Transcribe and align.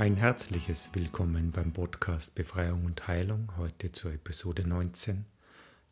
Ein 0.00 0.16
herzliches 0.16 0.88
Willkommen 0.94 1.50
beim 1.50 1.74
Podcast 1.74 2.34
Befreiung 2.34 2.86
und 2.86 3.06
Heilung, 3.06 3.52
heute 3.58 3.92
zur 3.92 4.14
Episode 4.14 4.66
19. 4.66 5.26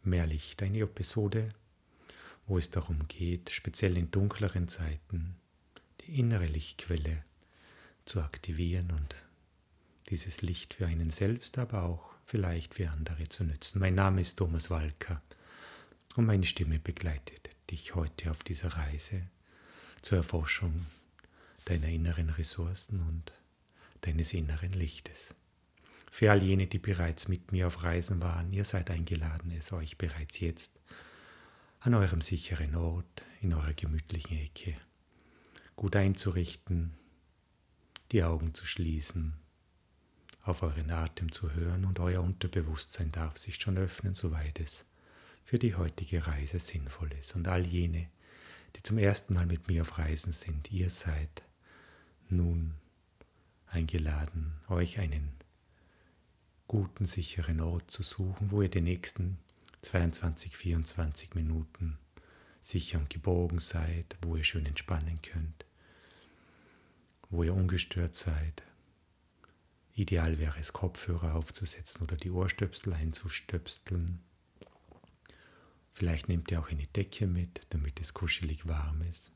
Mehr 0.02 0.26
Licht, 0.26 0.62
eine 0.62 0.78
Episode, 0.78 1.50
wo 2.46 2.56
es 2.56 2.70
darum 2.70 3.06
geht, 3.08 3.50
speziell 3.50 3.98
in 3.98 4.10
dunkleren 4.10 4.66
Zeiten 4.66 5.36
die 6.00 6.20
innere 6.20 6.46
Lichtquelle 6.46 7.22
zu 8.06 8.22
aktivieren 8.22 8.92
und 8.92 9.14
dieses 10.08 10.40
Licht 10.40 10.72
für 10.72 10.86
einen 10.86 11.10
selbst, 11.10 11.58
aber 11.58 11.82
auch 11.82 12.14
vielleicht 12.24 12.76
für 12.76 12.88
andere 12.88 13.28
zu 13.28 13.44
nützen. 13.44 13.78
Mein 13.78 13.94
Name 13.94 14.22
ist 14.22 14.36
Thomas 14.36 14.70
Walker 14.70 15.20
und 16.16 16.24
meine 16.24 16.44
Stimme 16.44 16.78
begleitet 16.78 17.50
dich 17.70 17.94
heute 17.94 18.30
auf 18.30 18.42
dieser 18.42 18.70
Reise 18.70 19.20
zur 20.00 20.16
Erforschung 20.16 20.86
deiner 21.66 21.88
inneren 21.88 22.30
Ressourcen 22.30 23.00
und 23.02 23.32
deines 24.00 24.32
inneren 24.32 24.72
Lichtes. 24.72 25.34
Für 26.10 26.32
all 26.32 26.42
jene, 26.42 26.66
die 26.66 26.78
bereits 26.78 27.28
mit 27.28 27.52
mir 27.52 27.66
auf 27.66 27.82
Reisen 27.82 28.20
waren, 28.22 28.52
ihr 28.52 28.64
seid 28.64 28.90
eingeladen, 28.90 29.52
es 29.52 29.72
euch 29.72 29.98
bereits 29.98 30.40
jetzt 30.40 30.72
an 31.80 31.94
eurem 31.94 32.20
sicheren 32.20 32.74
Ort, 32.74 33.24
in 33.40 33.54
eurer 33.54 33.74
gemütlichen 33.74 34.38
Ecke, 34.38 34.74
gut 35.76 35.94
einzurichten, 35.94 36.94
die 38.10 38.24
Augen 38.24 38.54
zu 38.54 38.66
schließen, 38.66 39.34
auf 40.42 40.62
euren 40.62 40.90
Atem 40.90 41.30
zu 41.30 41.52
hören 41.52 41.84
und 41.84 42.00
euer 42.00 42.22
Unterbewusstsein 42.22 43.12
darf 43.12 43.36
sich 43.36 43.56
schon 43.56 43.76
öffnen, 43.76 44.14
soweit 44.14 44.58
es 44.60 44.86
für 45.44 45.58
die 45.58 45.74
heutige 45.74 46.26
Reise 46.26 46.58
sinnvoll 46.58 47.12
ist. 47.12 47.36
Und 47.36 47.48
all 47.48 47.64
jene, 47.64 48.08
die 48.74 48.82
zum 48.82 48.98
ersten 48.98 49.34
Mal 49.34 49.46
mit 49.46 49.68
mir 49.68 49.82
auf 49.82 49.98
Reisen 49.98 50.32
sind, 50.32 50.70
ihr 50.70 50.90
seid 50.90 51.42
nun 52.28 52.74
eingeladen, 53.70 54.52
euch 54.68 54.98
einen 54.98 55.32
guten, 56.66 57.06
sicheren 57.06 57.60
Ort 57.60 57.90
zu 57.90 58.02
suchen, 58.02 58.50
wo 58.50 58.62
ihr 58.62 58.68
die 58.68 58.80
nächsten 58.80 59.38
22, 59.82 60.56
24 60.56 61.34
Minuten 61.34 61.98
sicher 62.60 62.98
und 62.98 63.10
gebogen 63.10 63.58
seid, 63.58 64.16
wo 64.22 64.36
ihr 64.36 64.44
schön 64.44 64.66
entspannen 64.66 65.20
könnt, 65.22 65.64
wo 67.30 67.42
ihr 67.42 67.54
ungestört 67.54 68.14
seid. 68.14 68.62
Ideal 69.94 70.38
wäre 70.38 70.58
es, 70.58 70.72
Kopfhörer 70.72 71.34
aufzusetzen 71.34 72.02
oder 72.02 72.16
die 72.16 72.30
Ohrstöpsel 72.30 72.92
einzustöpseln. 72.92 74.20
Vielleicht 75.92 76.28
nehmt 76.28 76.50
ihr 76.50 76.60
auch 76.60 76.70
eine 76.70 76.86
Decke 76.86 77.26
mit, 77.26 77.62
damit 77.70 78.00
es 78.00 78.14
kuschelig 78.14 78.68
warm 78.68 79.02
ist. 79.02 79.32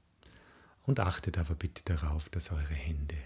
Und 0.83 1.01
achtet 1.01 1.39
aber 1.39 1.55
bitte 1.55 1.83
darauf, 1.85 2.29
dass 2.29 2.53
eure 2.53 2.75
Hände 2.75 3.17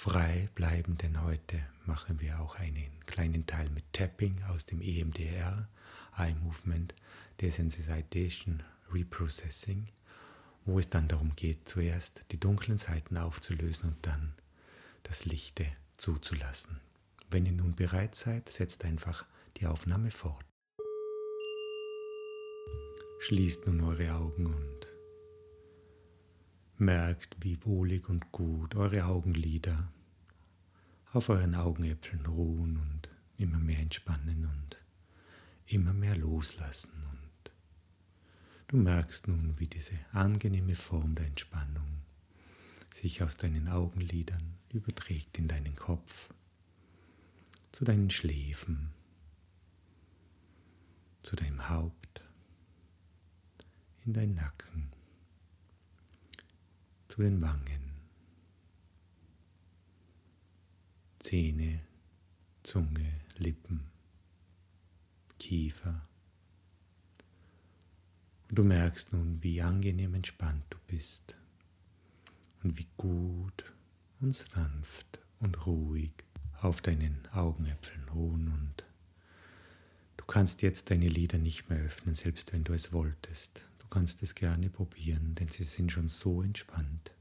frei 0.00 0.48
bleiben, 0.54 0.96
denn 0.96 1.22
heute 1.22 1.62
machen 1.84 2.22
wir 2.22 2.40
auch 2.40 2.54
einen 2.54 2.88
kleinen 3.04 3.44
Teil 3.44 3.68
mit 3.68 3.84
Tapping 3.92 4.42
aus 4.44 4.64
dem 4.64 4.80
EMDR, 4.80 5.68
Eye 6.16 6.34
Movement 6.36 6.94
Desensitization 7.42 8.62
Reprocessing, 8.90 9.88
wo 10.64 10.78
es 10.78 10.88
dann 10.88 11.06
darum 11.06 11.36
geht, 11.36 11.68
zuerst 11.68 12.24
die 12.30 12.40
dunklen 12.40 12.78
Seiten 12.78 13.18
aufzulösen 13.18 13.90
und 13.90 14.06
dann 14.06 14.32
das 15.02 15.26
Lichte 15.26 15.66
zuzulassen. 15.98 16.80
Wenn 17.28 17.44
ihr 17.44 17.52
nun 17.52 17.74
bereit 17.74 18.14
seid, 18.14 18.48
setzt 18.48 18.86
einfach 18.86 19.26
die 19.58 19.66
Aufnahme 19.66 20.10
fort. 20.10 20.46
Schließt 23.18 23.66
nun 23.66 23.82
eure 23.82 24.14
Augen 24.14 24.46
und 24.46 24.89
Merkt, 26.80 27.36
wie 27.40 27.62
wohlig 27.66 28.08
und 28.08 28.32
gut 28.32 28.74
eure 28.74 29.04
Augenlider 29.04 29.92
auf 31.12 31.28
euren 31.28 31.54
Augenäpfeln 31.54 32.24
ruhen 32.24 32.78
und 32.78 33.10
immer 33.36 33.58
mehr 33.58 33.80
entspannen 33.80 34.46
und 34.46 34.78
immer 35.66 35.92
mehr 35.92 36.16
loslassen. 36.16 36.94
Und 37.10 37.52
du 38.68 38.78
merkst 38.78 39.28
nun, 39.28 39.60
wie 39.60 39.66
diese 39.66 39.92
angenehme 40.12 40.74
Form 40.74 41.14
der 41.14 41.26
Entspannung 41.26 42.00
sich 42.90 43.22
aus 43.22 43.36
deinen 43.36 43.68
Augenlidern 43.68 44.54
überträgt 44.72 45.38
in 45.38 45.48
deinen 45.48 45.76
Kopf, 45.76 46.32
zu 47.72 47.84
deinen 47.84 48.08
Schläfen, 48.08 48.94
zu 51.22 51.36
deinem 51.36 51.68
Haupt, 51.68 52.24
in 54.06 54.14
deinen 54.14 54.36
Nacken 54.36 54.90
zu 57.10 57.22
den 57.22 57.40
Wangen, 57.42 57.90
Zähne, 61.18 61.80
Zunge, 62.62 63.20
Lippen, 63.36 63.90
Kiefer. 65.40 66.06
Und 68.48 68.58
du 68.58 68.62
merkst 68.62 69.12
nun, 69.12 69.42
wie 69.42 69.60
angenehm 69.60 70.14
entspannt 70.14 70.64
du 70.70 70.78
bist 70.86 71.36
und 72.62 72.78
wie 72.78 72.86
gut 72.96 73.64
und 74.20 74.32
sanft 74.32 75.18
und 75.40 75.66
ruhig 75.66 76.12
auf 76.60 76.80
deinen 76.80 77.26
Augenäpfeln 77.32 78.08
ruhen 78.10 78.52
und 78.52 78.84
du 80.16 80.24
kannst 80.26 80.62
jetzt 80.62 80.90
deine 80.92 81.08
Lider 81.08 81.38
nicht 81.38 81.70
mehr 81.70 81.80
öffnen, 81.80 82.14
selbst 82.14 82.52
wenn 82.52 82.62
du 82.62 82.72
es 82.72 82.92
wolltest 82.92 83.69
kannst 83.90 84.22
es 84.22 84.34
gerne 84.34 84.70
probieren, 84.70 85.34
denn 85.34 85.48
sie 85.48 85.64
sind 85.64 85.92
schon 85.92 86.08
so 86.08 86.42
entspannt. 86.42 87.12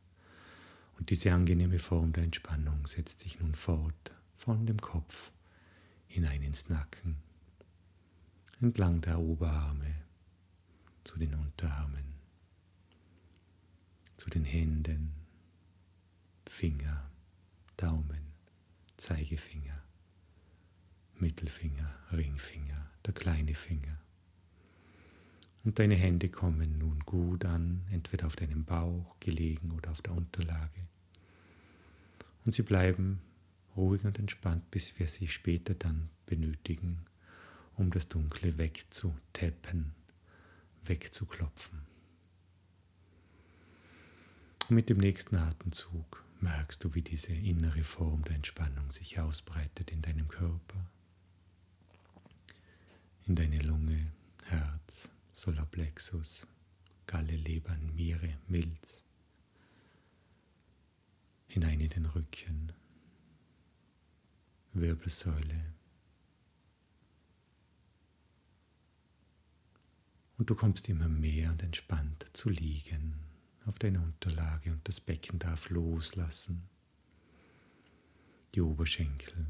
Und 0.98 1.10
diese 1.10 1.34
angenehme 1.34 1.80
Form 1.80 2.14
der 2.14 2.24
Entspannung 2.24 2.86
setzt 2.86 3.22
sich 3.22 3.40
nun 3.40 3.56
fort 3.56 4.16
von 4.36 4.66
dem 4.66 4.80
Kopf 4.80 5.32
hinein 6.08 6.44
ins 6.44 6.70
Nacken, 6.70 7.18
entlang 8.62 9.02
der 9.02 9.20
Oberarme 9.20 9.96
zu 11.04 11.18
den 11.18 11.34
Unterarmen, 11.34 12.14
zu 14.18 14.30
den 14.30 14.44
Händen, 14.44 15.14
Finger, 16.46 17.10
Daumen, 17.78 18.34
Zeigefinger, 18.98 19.82
Mittelfinger, 21.16 21.98
Ringfinger, 22.12 22.90
der 23.06 23.14
kleine 23.14 23.54
Finger 23.54 23.99
und 25.70 25.78
deine 25.78 25.94
Hände 25.94 26.30
kommen 26.30 26.80
nun 26.80 27.00
gut 27.02 27.46
an, 27.46 27.86
entweder 27.92 28.26
auf 28.26 28.36
deinem 28.36 28.66
Bauch 28.66 29.16
gelegen 29.20 29.72
oder 29.74 29.92
auf 29.92 30.02
der 30.02 30.16
Unterlage. 30.16 30.88
Und 32.44 32.56
sie 32.56 32.64
bleiben 32.64 33.22
ruhig 33.78 34.04
und 34.04 34.18
entspannt, 34.18 34.72
bis 34.72 34.98
wir 34.98 35.06
sie 35.06 35.28
später 35.28 35.76
dann 35.76 36.10
benötigen, 36.26 37.06
um 37.76 37.92
das 37.92 38.08
Dunkle 38.08 38.58
wegzutappen, 38.58 39.94
wegzuklopfen. 40.86 41.84
Und 44.70 44.76
mit 44.76 44.90
dem 44.90 44.98
nächsten 44.98 45.36
Atemzug 45.36 46.26
merkst 46.42 46.84
du, 46.84 46.96
wie 46.96 47.04
diese 47.04 47.34
innere 47.34 47.84
Form 47.84 48.24
der 48.24 48.34
Entspannung 48.38 48.92
sich 48.92 49.20
ausbreitet 49.20 49.92
in 49.92 50.02
deinem 50.02 50.30
Körper, 50.30 50.90
in 53.28 53.36
deine 53.36 53.60
Lunge, 53.60 54.14
Herz, 54.46 55.12
Solarplexus, 55.40 56.46
Galle, 57.08 57.38
Leber, 57.38 57.74
Niere, 57.78 58.40
Milz, 58.50 59.06
hinein 61.48 61.80
in 61.80 61.88
den 61.88 62.06
Rücken, 62.08 62.74
Wirbelsäule. 64.74 65.74
Und 70.38 70.50
du 70.50 70.56
kommst 70.56 70.90
immer 70.90 71.08
mehr 71.08 71.52
und 71.52 71.64
entspannt 71.64 72.26
zu 72.34 72.50
liegen 72.50 73.16
auf 73.66 73.80
deiner 73.80 74.04
Unterlage 74.04 74.74
und 74.74 74.86
das 74.90 75.00
Becken 75.00 75.40
darf 75.40 75.70
loslassen. 75.70 76.68
Die 78.56 78.62
Oberschenkel, 78.62 79.46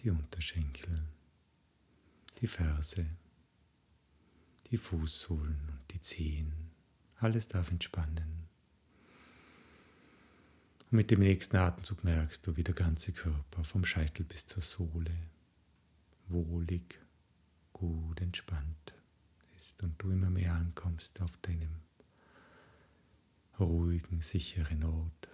die 0.00 0.10
Unterschenkel, 0.10 1.06
die 2.40 2.48
Ferse, 2.48 3.06
die 4.70 4.76
Fußsohlen 4.76 5.60
und 5.70 5.92
die 5.92 6.00
Zehen. 6.00 6.52
Alles 7.16 7.48
darf 7.48 7.70
entspannen. 7.70 8.46
Und 10.90 10.92
mit 10.92 11.10
dem 11.10 11.20
nächsten 11.20 11.56
Atemzug 11.56 12.04
merkst 12.04 12.46
du, 12.46 12.56
wie 12.56 12.64
der 12.64 12.74
ganze 12.74 13.12
Körper 13.12 13.64
vom 13.64 13.84
Scheitel 13.84 14.24
bis 14.24 14.46
zur 14.46 14.62
Sohle 14.62 15.16
wohlig, 16.28 17.00
gut 17.72 18.20
entspannt 18.20 18.94
ist 19.56 19.82
und 19.82 20.00
du 20.00 20.10
immer 20.10 20.30
mehr 20.30 20.54
ankommst 20.54 21.20
auf 21.22 21.36
deinem 21.38 21.82
ruhigen, 23.58 24.20
sicheren 24.20 24.84
Ort, 24.84 25.28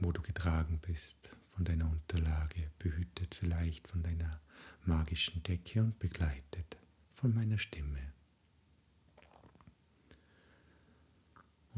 wo 0.00 0.12
du 0.12 0.22
getragen 0.22 0.78
bist 0.80 1.36
von 1.54 1.64
deiner 1.64 1.90
Unterlage, 1.90 2.70
behütet 2.78 3.34
vielleicht 3.34 3.88
von 3.88 4.02
deiner 4.02 4.40
magischen 4.84 5.42
Decke 5.42 5.82
und 5.82 5.98
begleitet 5.98 6.78
von 7.14 7.34
meiner 7.34 7.58
Stimme. 7.58 8.12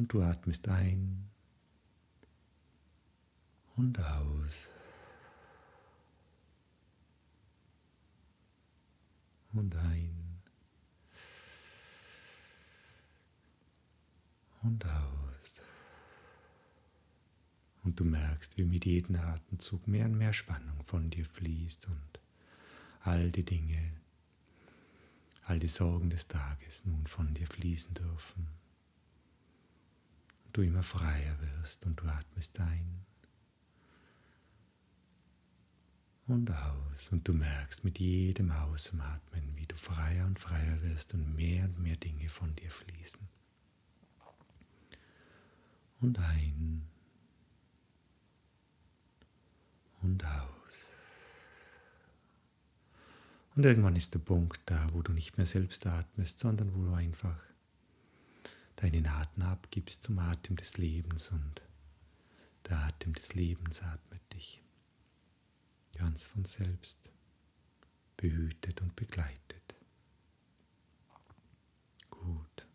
Und 0.01 0.15
du 0.15 0.23
atmest 0.23 0.67
ein 0.67 1.29
und 3.77 3.99
aus. 4.01 4.71
Und 9.53 9.77
ein. 9.77 10.41
Und 14.63 14.87
aus. 14.87 15.61
Und 17.83 18.01
du 18.01 18.05
merkst, 18.05 18.57
wie 18.57 18.65
mit 18.65 18.87
jedem 18.87 19.17
Atemzug 19.17 19.87
mehr 19.87 20.07
und 20.07 20.17
mehr 20.17 20.33
Spannung 20.33 20.83
von 20.87 21.11
dir 21.11 21.27
fließt 21.27 21.89
und 21.89 22.21
all 23.01 23.31
die 23.31 23.45
Dinge, 23.45 23.93
all 25.45 25.59
die 25.59 25.69
Sorgen 25.69 26.09
des 26.09 26.27
Tages 26.27 26.87
nun 26.87 27.07
von 27.07 27.35
dir 27.35 27.47
fließen 27.47 27.93
dürfen. 27.93 28.60
Du 30.53 30.63
immer 30.63 30.83
freier 30.83 31.37
wirst 31.41 31.87
und 31.87 32.01
du 32.01 32.07
atmest 32.07 32.59
ein 32.61 33.05
und 36.31 36.51
aus. 36.51 37.11
Und 37.11 37.27
du 37.27 37.33
merkst 37.33 37.85
mit 37.85 37.99
jedem 37.99 38.51
Ausatmen, 38.51 39.57
wie 39.57 39.67
du 39.67 39.77
freier 39.77 40.27
und 40.27 40.39
freier 40.39 40.81
wirst 40.83 41.15
und 41.15 41.35
mehr 41.35 41.65
und 41.65 41.79
mehr 41.79 41.97
Dinge 41.97 42.29
von 42.29 42.55
dir 42.57 42.71
fließen. 42.71 43.29
Und 46.01 46.19
ein 46.19 46.89
und 50.03 50.25
aus. 50.25 50.89
Und 53.55 53.67
irgendwann 53.67 53.97
ist 53.97 54.15
der 54.15 54.21
Punkt 54.21 54.61
da, 54.65 54.89
wo 54.93 55.03
du 55.03 55.13
nicht 55.13 55.37
mehr 55.37 55.47
selbst 55.47 55.87
atmest, 55.87 56.39
sondern 56.39 56.75
wo 56.75 56.85
du 56.85 56.93
einfach 56.95 57.39
deinen 58.81 59.07
Atem 59.07 59.43
abgibst 59.43 60.05
zum 60.05 60.19
Atem 60.19 60.57
des 60.57 60.79
Lebens 60.79 61.29
und 61.29 61.63
der 62.69 62.79
Atem 62.79 63.13
des 63.15 63.35
Lebens 63.35 63.83
atmet 63.83 64.21
dich 64.33 64.63
ganz 65.95 66.25
von 66.25 66.45
selbst 66.45 67.11
behütet 68.17 68.81
und 68.81 68.97
begleitet. 68.97 69.75
Gut. 72.11 72.67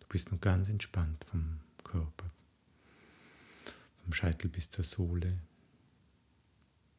Du 0.00 0.06
bist 0.08 0.30
nun 0.30 0.40
ganz 0.40 0.68
entspannt 0.68 1.24
vom 1.24 1.60
Körper, 1.84 2.30
vom 4.02 4.12
Scheitel 4.12 4.48
bis 4.48 4.70
zur 4.70 4.84
Sohle. 4.84 5.38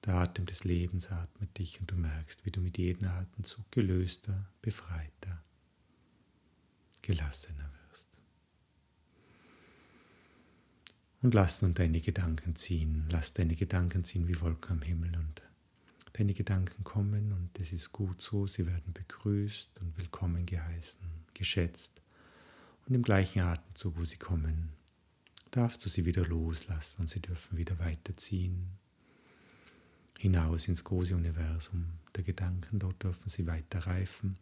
Der 0.06 0.16
Atem 0.16 0.46
des 0.46 0.64
Lebens 0.64 1.12
atmet 1.12 1.58
dich 1.58 1.80
und 1.80 1.90
du 1.90 1.96
merkst, 1.96 2.46
wie 2.46 2.52
du 2.52 2.60
mit 2.62 2.78
jedem 2.78 3.08
Atemzug 3.08 3.72
gelöster, 3.72 4.48
befreiter, 4.62 5.42
gelassener 7.04 7.70
wirst. 7.88 8.08
Und 11.22 11.34
lass 11.36 11.62
nun 11.62 11.76
deine 11.76 12.02
Gedanken 12.02 12.56
ziehen. 12.56 13.06
Lass 13.12 13.34
deine 13.34 13.56
Gedanken 13.56 14.04
ziehen 14.04 14.28
wie 14.28 14.42
Wolken 14.42 14.78
am 14.78 14.82
Himmel. 14.82 15.16
Und 15.16 15.42
deine 16.14 16.34
Gedanken 16.34 16.84
kommen 16.84 17.32
und 17.34 17.60
es 17.60 17.72
ist 17.72 17.92
gut 17.92 18.22
so. 18.22 18.48
Sie 18.48 18.66
werden 18.66 18.94
begrüßt 18.94 19.80
und 19.82 19.98
willkommen 19.98 20.46
geheißen, 20.46 21.02
geschätzt. 21.34 22.02
Und 22.88 22.96
im 22.96 23.04
gleichen 23.04 23.42
Atemzug, 23.42 23.98
wo 23.98 24.04
sie 24.04 24.18
kommen, 24.18 24.70
darfst 25.52 25.86
du 25.86 25.90
sie 25.90 26.06
wieder 26.06 26.26
loslassen 26.26 27.02
und 27.02 27.10
sie 27.10 27.22
dürfen 27.22 27.58
wieder 27.58 27.80
weiterziehen. 27.80 28.68
Hinaus 30.20 30.68
ins 30.68 30.84
große 30.84 31.16
Universum 31.16 31.86
der 32.16 32.24
Gedanken. 32.24 32.80
Dort 32.80 33.04
dürfen 33.04 33.30
sie 33.30 33.46
weiter 33.46 33.80
reifen 33.80 34.38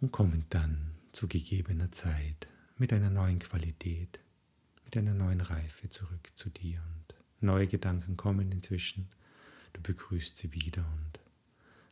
und 0.00 0.12
kommen 0.12 0.44
dann 0.50 0.92
zu 1.12 1.28
gegebener 1.28 1.92
Zeit 1.92 2.48
mit 2.76 2.92
einer 2.92 3.10
neuen 3.10 3.38
Qualität, 3.38 4.20
mit 4.84 4.96
einer 4.96 5.14
neuen 5.14 5.40
Reife 5.40 5.88
zurück 5.88 6.30
zu 6.34 6.50
dir. 6.50 6.82
Und 6.82 7.14
neue 7.40 7.66
Gedanken 7.66 8.16
kommen 8.16 8.50
inzwischen. 8.52 9.08
Du 9.72 9.80
begrüßt 9.82 10.36
sie 10.36 10.52
wieder 10.52 10.84
und 10.86 11.20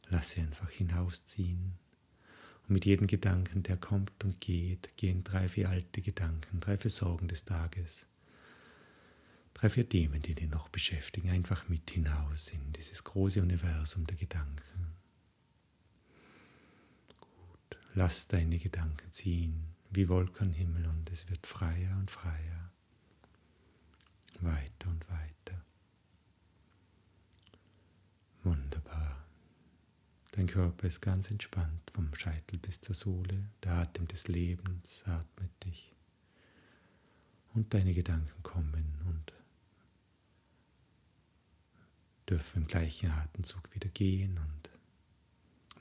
lass 0.08 0.31
sie 0.31 0.40
einfach 0.40 0.70
hinausziehen. 0.70 1.78
Und 2.69 2.75
mit 2.75 2.84
jedem 2.84 3.06
Gedanken, 3.06 3.62
der 3.62 3.76
kommt 3.76 4.12
und 4.22 4.40
geht, 4.40 4.96
gehen 4.96 5.25
drei, 5.25 5.49
vier 5.49 5.69
alte 5.69 6.00
Gedanken, 6.00 6.60
drei, 6.60 6.78
vier 6.78 6.90
Sorgen 6.90 7.28
des 7.28 7.44
Tages, 7.44 8.06
drei, 9.54 9.69
vier 9.69 9.88
Themen, 9.88 10.22
die 10.22 10.34
dich 10.34 10.49
noch 10.49 10.69
beschäftigen, 10.69 11.31
einfach 11.31 11.69
mit 11.69 11.90
hinaus 11.90 12.50
in 12.50 12.72
dieses 12.72 13.02
große 13.04 13.43
Universum 13.43 14.06
der 14.06 14.16
Gedanken. 14.16 14.94
Gut, 17.20 17.78
lass 17.94 18.29
deine 18.29 18.59
Gedanken 18.59 19.12
ziehen 19.12 19.67
wie 19.91 20.09
Wolkenhimmel 20.09 20.87
und 20.87 21.11
es 21.11 21.29
wird 21.29 21.47
freier 21.47 21.97
und 21.99 22.11
freier, 22.11 22.73
weiter 24.41 24.89
und 24.89 25.09
weiter. 25.11 25.65
Wunderbar. 28.43 29.25
Dein 30.33 30.47
Körper 30.47 30.87
ist 30.87 31.03
ganz 31.03 31.31
entspannt 31.31 31.91
vom 31.93 32.15
Scheitel 32.15 32.59
bis 32.59 32.81
zur 32.81 32.94
Sohle. 32.94 33.50
Der 33.62 33.73
Atem 33.75 34.09
des 34.09 34.29
Lebens 34.29 35.05
atmet 35.06 35.50
dich. 35.65 35.95
Und 37.53 37.75
deine 37.75 37.93
Gedanken 37.93 38.43
kommen 38.43 38.99
und 39.06 39.35
dürfen 42.29 42.62
im 42.62 42.67
gleichen 42.67 43.11
Atemzug 43.11 43.75
wieder 43.75 43.91
gehen 43.91 44.38
und 44.38 44.72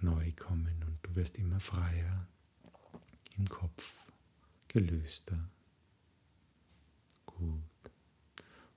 neu 0.04 0.32
kommen 0.34 0.84
und 0.86 0.98
du 1.04 1.16
wirst 1.16 1.38
immer 1.38 1.60
freier 1.60 2.28
im 3.38 3.48
Kopf, 3.48 3.94
gelöster. 4.68 5.50
Gut. 7.26 7.62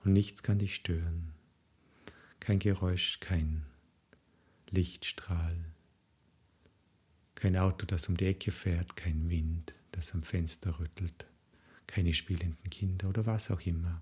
Und 0.03 0.13
nichts 0.13 0.43
kann 0.43 0.59
dich 0.59 0.75
stören. 0.75 1.33
Kein 2.39 2.59
Geräusch, 2.59 3.19
kein 3.19 3.65
Lichtstrahl, 4.69 5.55
kein 7.33 7.57
Auto, 7.57 7.85
das 7.85 8.07
um 8.07 8.17
die 8.17 8.27
Ecke 8.27 8.51
fährt, 8.51 8.95
kein 8.95 9.29
Wind, 9.29 9.73
das 9.91 10.13
am 10.13 10.23
Fenster 10.23 10.79
rüttelt, 10.79 11.27
keine 11.87 12.13
spielenden 12.13 12.69
Kinder 12.69 13.09
oder 13.09 13.25
was 13.25 13.51
auch 13.51 13.61
immer 13.61 14.01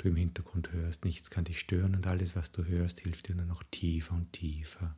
du 0.00 0.08
im 0.08 0.16
Hintergrund 0.16 0.72
hörst. 0.72 1.04
Nichts 1.04 1.30
kann 1.30 1.44
dich 1.44 1.60
stören 1.60 1.94
und 1.94 2.06
alles, 2.06 2.34
was 2.34 2.52
du 2.52 2.64
hörst, 2.64 3.00
hilft 3.00 3.28
dir 3.28 3.34
nur 3.34 3.46
noch 3.46 3.62
tiefer 3.70 4.14
und 4.14 4.32
tiefer, 4.32 4.96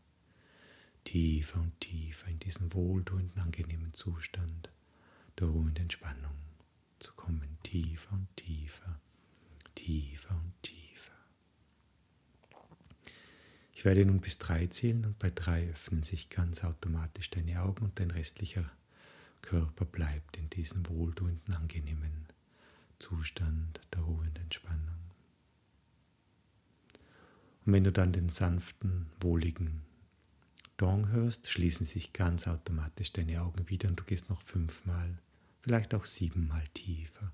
tiefer 1.05 1.61
und 1.61 1.79
tiefer 1.81 2.29
in 2.29 2.39
diesen 2.39 2.73
wohltuenden, 2.73 3.41
angenehmen 3.43 3.93
Zustand 3.93 4.71
der 5.39 5.49
Ruhe 5.49 5.63
und 5.63 5.79
Entspannung 5.79 6.37
zu 6.99 7.13
kommen, 7.15 7.59
tiefer 7.63 8.13
und 8.13 8.29
tiefer, 8.37 9.01
tiefer 9.75 10.35
und 10.35 10.53
tiefer. 10.63 11.13
Ich 13.73 13.85
werde 13.85 14.05
nun 14.07 14.21
bis 14.21 14.39
drei 14.39 14.67
zählen 14.67 15.05
und 15.07 15.19
bei 15.19 15.31
drei 15.31 15.69
öffnen 15.69 16.03
sich 16.03 16.29
ganz 16.31 16.63
automatisch 16.63 17.31
deine 17.31 17.63
Augen 17.63 17.85
und 17.87 17.99
dein 17.99 18.11
restlicher 18.11 18.71
Körper 19.41 19.85
bleibt 19.85 20.37
in 20.37 20.49
diesem 20.51 20.89
wohltuenden, 20.89 21.55
angenehmen 21.55 22.29
Zustand 22.99 23.81
der 23.93 24.03
Ruhe 24.03 24.25
und 24.27 24.39
Entspannung. 24.39 25.01
Und 27.65 27.73
wenn 27.73 27.85
du 27.85 27.93
dann 27.93 28.13
den 28.13 28.29
sanften, 28.29 29.11
wohligen 29.21 29.83
Dong 30.83 31.11
hörst, 31.11 31.49
schließen 31.49 31.87
sich 31.87 32.13
ganz 32.13 32.49
automatisch 32.49 33.13
deine 33.13 33.41
Augen 33.43 33.71
wieder 33.71 33.89
und 33.89 34.01
du 34.01 34.03
gehst 34.03 34.29
noch 34.29 34.43
fünfmal, 34.43 35.17
vielleicht 35.61 35.95
auch 35.95 36.05
siebenmal 36.05 36.67
tiefer 36.75 37.33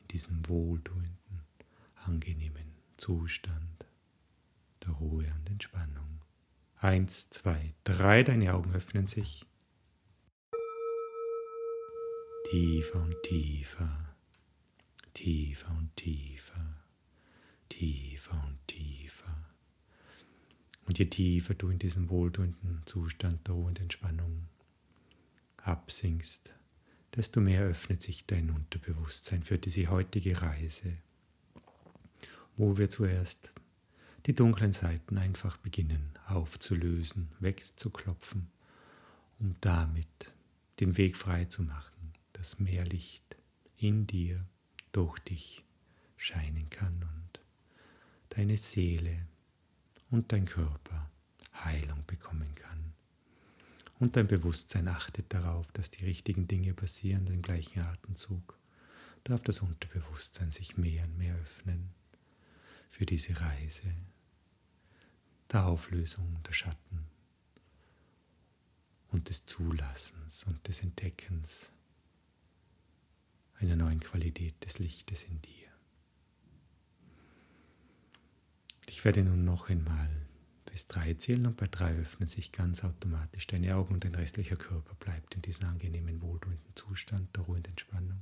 in 0.00 0.08
diesen 0.08 0.48
wohltuenden, 0.48 1.42
angenehmen 2.06 2.72
Zustand 2.96 3.84
der 4.82 4.92
Ruhe 4.92 5.30
und 5.38 5.50
Entspannung. 5.50 6.22
Eins, 6.76 7.28
zwei, 7.28 7.74
drei, 7.84 8.22
deine 8.22 8.54
Augen 8.54 8.72
öffnen 8.72 9.06
sich. 9.06 9.44
Tiefer 12.50 13.02
und 13.02 13.16
tiefer, 13.24 14.16
tiefer 15.12 15.70
und 15.72 15.94
tiefer, 15.96 16.82
tiefer 17.68 18.42
und 18.48 18.66
tiefer. 18.66 19.50
Und 20.90 20.98
je 20.98 21.06
tiefer 21.06 21.54
du 21.54 21.68
in 21.68 21.78
diesem 21.78 22.10
wohltuenden 22.10 22.82
Zustand 22.84 23.46
der 23.46 23.54
Ruhe 23.54 23.66
und 23.66 23.78
Entspannung 23.78 24.48
absinkst, 25.58 26.52
desto 27.14 27.40
mehr 27.40 27.62
öffnet 27.62 28.02
sich 28.02 28.26
dein 28.26 28.50
Unterbewusstsein 28.50 29.44
für 29.44 29.56
diese 29.56 29.86
heutige 29.86 30.42
Reise, 30.42 30.96
wo 32.56 32.76
wir 32.76 32.90
zuerst 32.90 33.52
die 34.26 34.34
dunklen 34.34 34.72
Seiten 34.72 35.16
einfach 35.16 35.58
beginnen 35.58 36.10
aufzulösen, 36.26 37.28
wegzuklopfen, 37.38 38.48
um 39.38 39.54
damit 39.60 40.32
den 40.80 40.96
Weg 40.96 41.16
frei 41.16 41.44
zu 41.44 41.62
machen, 41.62 42.12
dass 42.32 42.58
mehr 42.58 42.84
Licht 42.84 43.36
in 43.76 44.08
dir, 44.08 44.44
durch 44.90 45.20
dich 45.20 45.62
scheinen 46.16 46.68
kann 46.68 46.94
und 46.94 47.40
deine 48.30 48.56
Seele 48.56 49.29
und 50.10 50.32
dein 50.32 50.44
Körper 50.44 51.10
Heilung 51.54 52.04
bekommen 52.06 52.54
kann. 52.54 52.92
Und 53.98 54.16
dein 54.16 54.26
Bewusstsein 54.26 54.88
achtet 54.88 55.32
darauf, 55.32 55.70
dass 55.72 55.90
die 55.90 56.04
richtigen 56.04 56.48
Dinge 56.48 56.72
passieren 56.74 57.26
im 57.26 57.42
gleichen 57.42 57.80
Atemzug. 57.80 58.58
darf 59.24 59.42
das 59.42 59.60
Unterbewusstsein 59.60 60.50
sich 60.50 60.78
mehr 60.78 61.04
und 61.04 61.18
mehr 61.18 61.36
öffnen 61.36 61.90
für 62.88 63.04
diese 63.04 63.38
Reise 63.38 63.94
der 65.52 65.66
Auflösung 65.66 66.42
der 66.42 66.52
Schatten 66.52 67.04
und 69.08 69.28
des 69.28 69.44
Zulassens 69.44 70.44
und 70.44 70.66
des 70.66 70.82
Entdeckens 70.82 71.72
einer 73.58 73.76
neuen 73.76 74.00
Qualität 74.00 74.64
des 74.64 74.78
Lichtes 74.78 75.24
in 75.24 75.42
dir. 75.42 75.69
Ich 78.92 79.04
werde 79.04 79.22
nun 79.22 79.44
noch 79.44 79.68
einmal 79.68 80.10
bis 80.66 80.88
drei 80.88 81.14
zählen 81.14 81.46
und 81.46 81.56
bei 81.56 81.68
drei 81.68 81.94
öffnen 81.94 82.28
sich 82.28 82.50
ganz 82.50 82.82
automatisch 82.82 83.46
deine 83.46 83.76
Augen 83.76 83.94
und 83.94 84.02
dein 84.02 84.16
restlicher 84.16 84.56
Körper 84.56 84.96
bleibt 84.96 85.36
in 85.36 85.42
diesem 85.42 85.68
angenehmen, 85.68 86.20
wohltuenden 86.20 86.74
Zustand 86.74 87.34
der 87.36 87.44
Ruhe 87.44 87.58
und 87.58 87.68
Entspannung. 87.68 88.20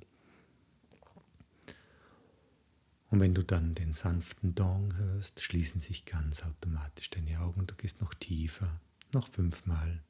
Und 3.09 3.19
wenn 3.19 3.33
du 3.33 3.43
dann 3.43 3.75
den 3.75 3.95
sanften 3.95 4.55
Dong 4.55 4.95
hörst, 4.99 5.43
schließen 5.43 5.81
sich 5.81 6.05
ganz 6.05 6.43
automatisch 6.45 7.09
deine 7.09 7.41
Augen. 7.41 7.67
Du 7.67 7.75
gehst 7.75 8.03
noch 8.03 8.13
tiefer, 8.13 8.79
noch 9.15 9.27
fünfmal, 9.27 10.03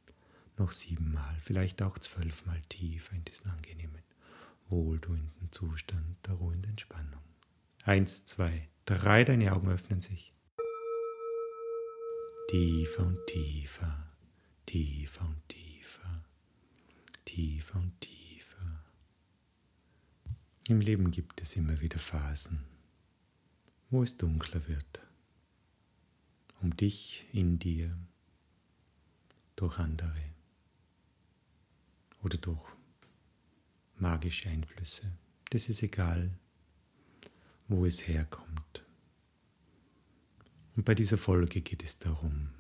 noch 0.56 0.72
siebenmal, 0.72 1.36
vielleicht 1.38 1.82
auch 1.82 2.00
zwölfmal 2.00 2.60
tiefer 2.68 3.14
in 3.14 3.24
diesen 3.24 3.48
angenehmen, 3.48 4.02
wohltuenden 4.68 5.52
Zustand 5.52 6.16
der 6.26 6.34
Ruhe 6.34 6.56
und 6.56 6.66
Entspannung. 6.66 7.22
Eins, 7.84 8.24
zwei, 8.24 8.68
drei, 8.86 9.22
deine 9.22 9.52
Augen 9.52 9.68
öffnen 9.68 10.00
sich. 10.00 10.34
Tiefer 12.48 13.04
und 13.04 13.26
tiefer, 13.26 14.08
tiefer 14.64 15.26
und 15.26 15.48
tiefer, 15.48 16.24
tiefer 17.26 17.78
und 17.78 18.00
tiefer. 18.00 18.84
Im 20.66 20.80
Leben 20.80 21.10
gibt 21.10 21.42
es 21.42 21.56
immer 21.56 21.78
wieder 21.82 21.98
Phasen, 21.98 22.64
wo 23.90 24.02
es 24.02 24.16
dunkler 24.16 24.66
wird. 24.66 25.02
Um 26.62 26.74
dich, 26.74 27.26
in 27.34 27.58
dir, 27.58 27.94
durch 29.54 29.78
andere 29.78 30.24
oder 32.22 32.38
durch 32.38 32.66
magische 33.98 34.48
Einflüsse. 34.48 35.12
Das 35.50 35.68
ist 35.68 35.82
egal, 35.82 36.30
wo 37.68 37.84
es 37.84 38.08
herkommt. 38.08 38.67
Und 40.78 40.84
bei 40.84 40.94
dieser 40.94 41.18
Folge 41.18 41.60
geht 41.60 41.82
es 41.82 41.98
darum, 41.98 42.50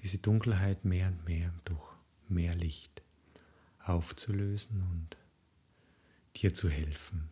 diese 0.00 0.18
Dunkelheit 0.18 0.84
mehr 0.84 1.08
und 1.08 1.24
mehr 1.24 1.52
durch 1.64 1.82
mehr 2.28 2.54
Licht 2.54 3.02
aufzulösen 3.80 4.80
und 4.82 5.16
dir 6.36 6.54
zu 6.54 6.68
helfen, 6.68 7.30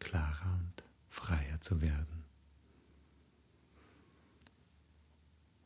klarer 0.00 0.60
und 0.60 0.84
freier 1.08 1.62
zu 1.62 1.80
werden. 1.80 2.24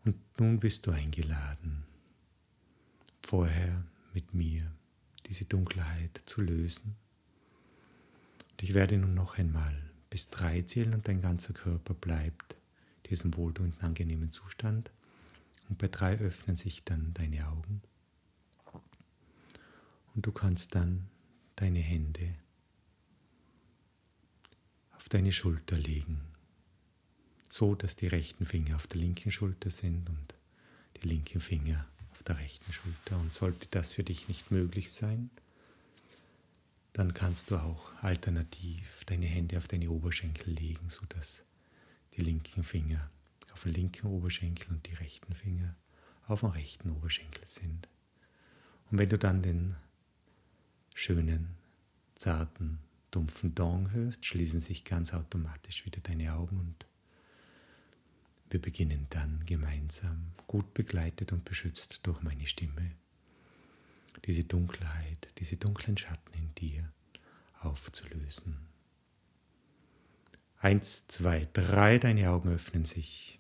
Und 0.04 0.16
nun 0.38 0.60
bist 0.60 0.86
du 0.86 0.92
eingeladen, 0.92 1.82
vorher 3.20 3.84
mit 4.14 4.32
mir 4.32 4.62
diese 5.26 5.44
Dunkelheit 5.44 6.22
zu 6.24 6.40
lösen. 6.40 6.94
Und 8.52 8.62
ich 8.62 8.74
werde 8.74 8.96
nun 8.96 9.14
noch 9.14 9.38
einmal 9.38 9.76
bis 10.08 10.30
drei 10.30 10.62
zählen 10.62 10.94
und 10.94 11.08
dein 11.08 11.20
ganzer 11.20 11.52
Körper 11.52 11.92
bleibt 11.92 12.55
diesem 13.06 13.36
wohltuenden, 13.36 13.80
angenehmen 13.80 14.32
Zustand. 14.32 14.90
Und 15.68 15.78
bei 15.78 15.88
drei 15.88 16.18
öffnen 16.18 16.56
sich 16.56 16.84
dann 16.84 17.12
deine 17.14 17.48
Augen. 17.48 17.82
Und 20.14 20.26
du 20.26 20.32
kannst 20.32 20.74
dann 20.74 21.08
deine 21.56 21.80
Hände 21.80 22.34
auf 24.92 25.08
deine 25.08 25.32
Schulter 25.32 25.76
legen, 25.76 26.20
so 27.48 27.74
dass 27.74 27.96
die 27.96 28.06
rechten 28.06 28.46
Finger 28.46 28.76
auf 28.76 28.86
der 28.86 29.00
linken 29.00 29.30
Schulter 29.30 29.70
sind 29.70 30.08
und 30.08 30.34
die 30.96 31.08
linken 31.08 31.40
Finger 31.40 31.86
auf 32.12 32.22
der 32.22 32.38
rechten 32.38 32.72
Schulter. 32.72 33.18
Und 33.18 33.34
sollte 33.34 33.68
das 33.70 33.92
für 33.92 34.04
dich 34.04 34.28
nicht 34.28 34.50
möglich 34.50 34.92
sein, 34.92 35.30
dann 36.92 37.12
kannst 37.12 37.50
du 37.50 37.56
auch 37.56 37.92
alternativ 38.02 39.02
deine 39.04 39.26
Hände 39.26 39.58
auf 39.58 39.68
deine 39.68 39.90
Oberschenkel 39.90 40.54
legen, 40.54 40.88
sodass 40.88 41.44
die 42.16 42.22
linken 42.22 42.62
Finger 42.62 43.10
auf 43.52 43.62
dem 43.62 43.72
linken 43.72 44.06
Oberschenkel 44.08 44.70
und 44.70 44.86
die 44.86 44.94
rechten 44.94 45.34
Finger 45.34 45.74
auf 46.26 46.40
dem 46.40 46.50
rechten 46.50 46.90
Oberschenkel 46.90 47.46
sind. 47.46 47.88
Und 48.90 48.98
wenn 48.98 49.08
du 49.08 49.18
dann 49.18 49.42
den 49.42 49.76
schönen, 50.94 51.56
zarten 52.16 52.78
dumpfen 53.10 53.54
Dong 53.54 53.90
hörst, 53.92 54.24
schließen 54.24 54.60
sich 54.60 54.84
ganz 54.84 55.14
automatisch 55.14 55.86
wieder 55.86 56.00
deine 56.00 56.34
Augen 56.34 56.58
und 56.58 56.86
wir 58.50 58.60
beginnen 58.60 59.06
dann 59.10 59.44
gemeinsam, 59.46 60.32
gut 60.46 60.74
begleitet 60.74 61.32
und 61.32 61.44
beschützt 61.44 62.00
durch 62.04 62.22
meine 62.22 62.46
Stimme, 62.46 62.92
diese 64.24 64.44
Dunkelheit, 64.44 65.32
diese 65.38 65.56
dunklen 65.56 65.96
Schatten 65.96 66.34
in 66.34 66.54
dir 66.54 66.92
aufzulösen. 67.60 68.56
Eins, 70.58 71.06
zwei, 71.06 71.46
drei, 71.52 71.98
deine 71.98 72.30
Augen 72.30 72.48
öffnen 72.48 72.84
sich. 72.84 73.38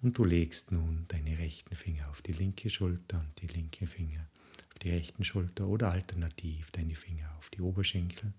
Und 0.00 0.16
du 0.16 0.24
legst 0.24 0.70
nun 0.70 1.04
deine 1.08 1.38
rechten 1.38 1.74
Finger 1.74 2.08
auf 2.10 2.22
die 2.22 2.32
linke 2.32 2.70
Schulter 2.70 3.20
und 3.20 3.40
die 3.40 3.46
linke 3.46 3.86
Finger 3.86 4.28
auf 4.68 4.78
die 4.78 4.90
rechten 4.90 5.24
Schulter 5.24 5.66
oder 5.66 5.90
alternativ 5.90 6.70
deine 6.70 6.94
Finger 6.94 7.34
auf 7.38 7.50
die 7.50 7.62
Oberschenkel. 7.62 8.32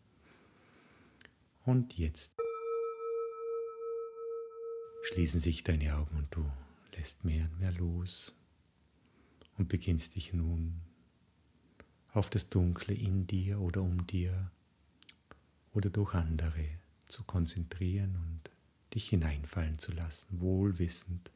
Und 1.65 1.97
jetzt 1.97 2.33
schließen 5.03 5.39
sich 5.39 5.63
deine 5.63 5.95
Augen 5.97 6.17
und 6.17 6.33
du 6.33 6.45
lässt 6.95 7.25
mehr 7.25 7.45
und 7.45 7.59
mehr 7.59 7.71
los 7.71 8.35
und 9.57 9.67
beginnst 9.69 10.15
dich 10.15 10.33
nun 10.33 10.81
auf 12.13 12.29
das 12.29 12.49
Dunkle 12.49 12.93
in 12.93 13.27
dir 13.27 13.59
oder 13.59 13.81
um 13.81 14.05
dir 14.07 14.51
oder 15.73 15.89
durch 15.89 16.13
andere 16.13 16.65
zu 17.07 17.23
konzentrieren 17.23 18.15
und 18.15 18.49
dich 18.93 19.09
hineinfallen 19.09 19.77
zu 19.77 19.91
lassen, 19.91 20.39
wohlwissend, 20.39 21.31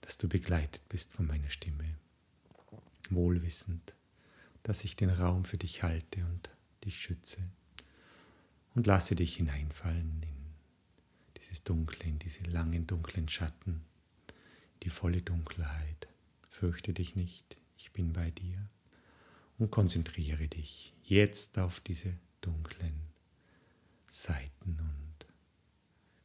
dass 0.00 0.18
du 0.18 0.28
begleitet 0.28 0.88
bist 0.88 1.12
von 1.12 1.26
meiner 1.26 1.50
Stimme, 1.50 1.96
wohlwissend, 3.10 3.96
dass 4.62 4.84
ich 4.84 4.96
den 4.96 5.10
Raum 5.10 5.44
für 5.44 5.58
dich 5.58 5.82
halte 5.82 6.24
und 6.26 6.50
dich 6.84 7.00
schütze 7.00 7.38
und 8.74 8.86
lasse 8.86 9.14
dich 9.14 9.36
hineinfallen 9.36 10.22
in 10.22 10.40
dieses 11.38 11.64
Dunkle, 11.64 12.08
in 12.08 12.18
diese 12.18 12.44
langen 12.44 12.86
dunklen 12.86 13.28
Schatten, 13.28 13.82
die 14.82 14.90
volle 14.90 15.22
Dunkelheit. 15.22 16.08
Fürchte 16.48 16.92
dich 16.92 17.16
nicht, 17.16 17.56
ich 17.76 17.92
bin 17.92 18.12
bei 18.12 18.30
dir 18.30 18.68
und 19.58 19.70
konzentriere 19.70 20.48
dich 20.48 20.92
jetzt 21.04 21.58
auf 21.58 21.80
diese 21.80 22.14
dunklen 22.40 22.99
Seiten 24.12 24.76
und 24.80 25.26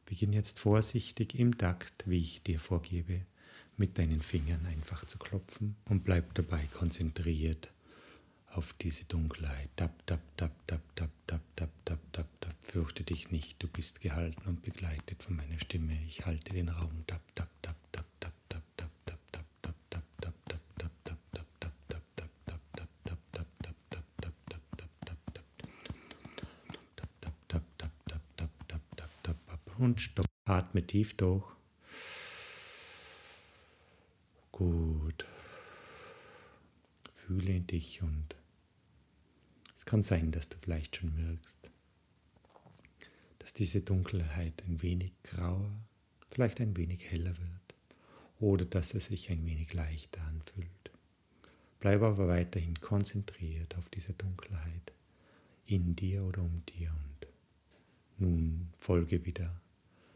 beginn 0.06 0.32
jetzt 0.32 0.58
vorsichtig 0.58 1.38
im 1.38 1.56
Takt, 1.56 2.02
wie 2.08 2.18
ich 2.18 2.42
dir 2.42 2.58
vorgebe, 2.58 3.24
mit 3.76 3.96
deinen 3.98 4.22
Fingern 4.22 4.66
einfach 4.66 5.04
zu 5.04 5.18
klopfen 5.18 5.76
und 5.84 6.02
bleib 6.02 6.34
dabei 6.34 6.66
konzentriert 6.66 7.70
auf 8.48 8.72
diese 8.72 9.04
Dunkelheit. 9.04 9.70
Tap, 9.76 10.04
tap, 10.04 10.20
tap, 10.36 10.52
tap, 10.66 10.82
tap, 10.96 11.10
tap, 11.28 11.40
tap, 11.54 11.70
tap, 11.84 12.00
tap, 12.12 12.40
tap. 12.40 12.56
Fürchte 12.62 13.04
dich 13.04 13.30
nicht, 13.30 13.62
du 13.62 13.68
bist 13.68 14.00
gehalten 14.00 14.48
und 14.48 14.62
begleitet 14.62 15.22
von 15.22 15.36
meiner 15.36 15.60
Stimme. 15.60 15.96
Ich 16.08 16.26
halte 16.26 16.54
den 16.54 16.70
Raum. 16.70 17.04
Tap, 17.06 17.22
tap, 17.36 17.50
tap, 17.62 17.75
und 29.78 30.00
stopp. 30.00 30.26
Atme 30.44 30.86
tief 30.86 31.16
durch. 31.16 31.44
Gut. 34.52 35.26
Fühle 37.26 37.60
dich 37.60 38.00
und 38.02 38.36
es 39.74 39.84
kann 39.84 40.02
sein, 40.02 40.30
dass 40.30 40.48
du 40.48 40.56
vielleicht 40.58 40.96
schon 40.96 41.14
merkst, 41.14 41.70
dass 43.40 43.52
diese 43.52 43.80
Dunkelheit 43.82 44.62
ein 44.66 44.80
wenig 44.82 45.12
grauer, 45.24 45.70
vielleicht 46.28 46.60
ein 46.60 46.76
wenig 46.76 47.10
heller 47.10 47.36
wird 47.36 47.74
oder 48.38 48.64
dass 48.64 48.94
es 48.94 49.06
sich 49.06 49.30
ein 49.30 49.44
wenig 49.44 49.74
leichter 49.74 50.22
anfühlt. 50.22 50.90
Bleibe 51.80 52.06
aber 52.06 52.28
weiterhin 52.28 52.80
konzentriert 52.80 53.76
auf 53.76 53.88
diese 53.88 54.12
Dunkelheit 54.12 54.92
in 55.66 55.96
dir 55.96 56.22
oder 56.24 56.42
um 56.42 56.64
dir 56.66 56.90
und 56.90 57.26
nun 58.18 58.72
folge 58.78 59.26
wieder 59.26 59.60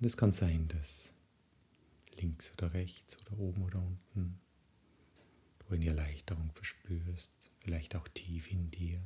Und 0.00 0.06
es 0.06 0.16
kann 0.16 0.32
sein, 0.32 0.66
dass 0.68 1.12
links 2.16 2.52
oder 2.54 2.72
rechts 2.72 3.18
oder 3.20 3.38
oben 3.38 3.62
oder 3.62 3.80
unten 3.80 4.40
du 5.58 5.74
eine 5.74 5.86
Erleichterung 5.86 6.50
verspürst, 6.52 7.50
vielleicht 7.60 7.94
auch 7.96 8.08
tief 8.08 8.50
in 8.50 8.70
dir. 8.70 9.00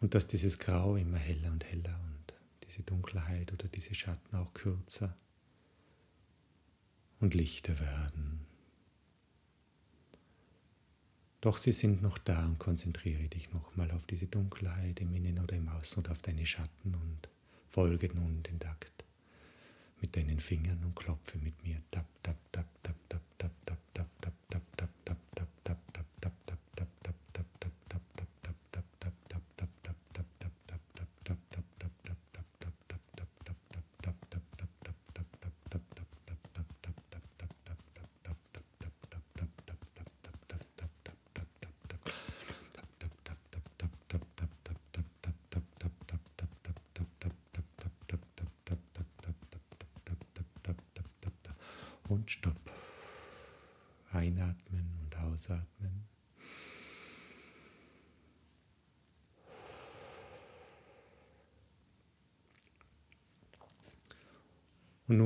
Und 0.00 0.14
dass 0.14 0.26
dieses 0.26 0.58
Grau 0.58 0.96
immer 0.96 1.16
heller 1.16 1.50
und 1.50 1.64
heller 1.64 1.98
und 2.04 2.34
diese 2.66 2.82
Dunkelheit 2.82 3.52
oder 3.52 3.68
diese 3.68 3.94
Schatten 3.94 4.36
auch 4.36 4.52
kürzer 4.52 5.16
und 7.20 7.34
lichter 7.34 7.78
werden. 7.80 8.44
Doch 11.40 11.56
sie 11.58 11.72
sind 11.72 12.02
noch 12.02 12.18
da 12.18 12.44
und 12.46 12.58
konzentriere 12.58 13.28
dich 13.28 13.52
nochmal 13.52 13.90
auf 13.90 14.06
diese 14.06 14.26
Dunkelheit 14.26 15.00
im 15.00 15.14
Innen 15.14 15.38
oder 15.38 15.56
im 15.56 15.68
Außen 15.68 16.02
und 16.02 16.10
auf 16.10 16.22
deine 16.22 16.46
Schatten 16.46 16.94
und 16.94 17.28
folge 17.68 18.08
nun 18.14 18.42
den 18.42 18.58
deinen 20.14 20.38
Fingern 20.38 20.82
und 20.84 20.94
klopfe 20.94 21.38
mit 21.38 21.62
mir. 21.64 21.80
Tap, 21.90 22.06
tap, 22.22 22.36
tap, 22.52 22.66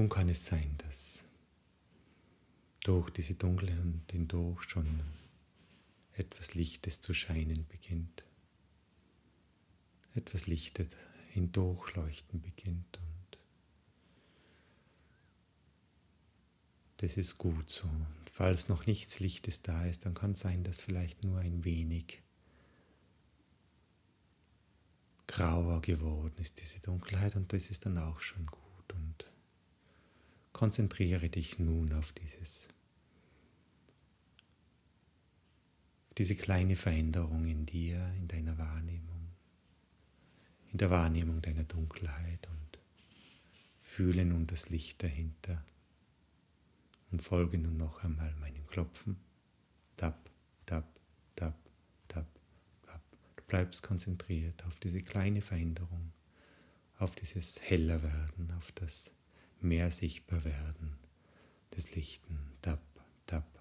Und 0.08 0.14
kann 0.14 0.30
es 0.30 0.46
sein, 0.46 0.74
dass 0.78 1.26
durch 2.80 3.10
diese 3.10 3.34
Dunkelheit 3.34 3.78
und 3.78 4.10
hindurch 4.10 4.62
schon 4.62 5.02
etwas 6.14 6.54
Lichtes 6.54 6.98
zu 7.00 7.12
scheinen 7.12 7.66
beginnt. 7.68 8.24
Etwas 10.14 10.46
Lichtes 10.46 10.88
hindurchleuchten 11.32 12.40
beginnt. 12.40 12.98
Das 16.96 17.18
ist 17.18 17.36
gut 17.36 17.68
so. 17.68 17.86
Und 17.86 18.30
falls 18.32 18.70
noch 18.70 18.86
nichts 18.86 19.20
Lichtes 19.20 19.60
da 19.60 19.84
ist, 19.84 20.06
dann 20.06 20.14
kann 20.14 20.30
es 20.30 20.40
sein, 20.40 20.64
dass 20.64 20.80
vielleicht 20.80 21.22
nur 21.22 21.40
ein 21.40 21.64
wenig 21.64 22.22
grauer 25.26 25.82
geworden 25.82 26.38
ist, 26.38 26.62
diese 26.62 26.80
Dunkelheit, 26.80 27.36
und 27.36 27.52
das 27.52 27.68
ist 27.68 27.84
dann 27.84 27.98
auch 27.98 28.20
schon 28.20 28.46
gut. 28.46 28.67
Konzentriere 30.58 31.30
dich 31.30 31.60
nun 31.60 31.92
auf 31.92 32.10
dieses, 32.10 32.68
diese 36.18 36.34
kleine 36.34 36.74
Veränderung 36.74 37.46
in 37.46 37.64
dir, 37.64 38.12
in 38.18 38.26
deiner 38.26 38.58
Wahrnehmung, 38.58 39.28
in 40.72 40.78
der 40.78 40.90
Wahrnehmung 40.90 41.40
deiner 41.42 41.62
Dunkelheit 41.62 42.48
und 42.48 42.80
fühle 43.78 44.24
nun 44.24 44.48
das 44.48 44.68
Licht 44.68 45.00
dahinter 45.00 45.64
und 47.12 47.22
folge 47.22 47.56
nun 47.56 47.76
noch 47.76 48.02
einmal 48.02 48.34
meinem 48.40 48.66
Klopfen. 48.66 49.16
Tap, 49.96 50.28
tap, 50.66 50.88
tap, 51.36 51.54
tap, 52.08 52.26
tap. 52.82 53.02
Du 53.36 53.44
bleibst 53.44 53.84
konzentriert 53.84 54.64
auf 54.64 54.80
diese 54.80 55.02
kleine 55.02 55.40
Veränderung, 55.40 56.10
auf 56.98 57.14
dieses 57.14 57.62
heller 57.70 58.02
werden, 58.02 58.50
auf 58.56 58.72
das 58.72 59.14
mehr 59.60 59.90
sichtbar 59.90 60.44
werden 60.44 60.98
des 61.74 61.94
Lichten. 61.94 62.38
Tap, 62.62 62.80
tap, 63.26 63.57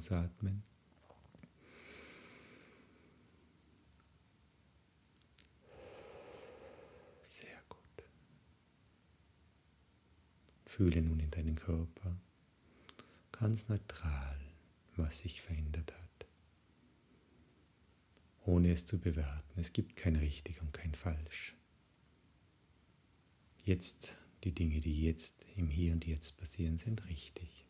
ausatmen. 0.00 0.62
Sehr 7.22 7.62
gut. 7.68 8.04
Fühle 10.64 11.02
nun 11.02 11.20
in 11.20 11.30
deinen 11.30 11.56
Körper 11.56 12.16
ganz 13.32 13.68
neutral, 13.68 14.40
was 14.96 15.18
sich 15.18 15.42
verändert 15.42 15.92
hat. 15.92 16.26
Ohne 18.46 18.72
es 18.72 18.86
zu 18.86 18.98
bewerten. 18.98 19.60
Es 19.60 19.74
gibt 19.74 19.96
kein 19.96 20.16
richtig 20.16 20.62
und 20.62 20.72
kein 20.72 20.94
falsch. 20.94 21.54
Jetzt 23.66 24.16
die 24.44 24.52
Dinge, 24.52 24.80
die 24.80 25.04
jetzt 25.04 25.44
im 25.56 25.68
Hier 25.68 25.92
und 25.92 26.06
Jetzt 26.06 26.38
passieren, 26.38 26.78
sind 26.78 27.06
richtig. 27.10 27.66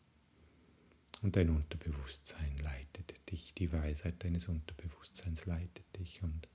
Und 1.21 1.35
dein 1.35 1.49
Unterbewusstsein 1.49 2.57
leitet 2.57 3.31
dich, 3.31 3.53
die 3.53 3.71
Weisheit 3.71 4.23
deines 4.23 4.47
Unterbewusstseins 4.47 5.45
leitet 5.45 5.85
dich 5.97 6.23
und 6.23 6.47